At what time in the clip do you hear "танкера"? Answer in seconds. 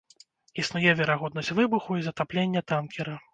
2.73-3.15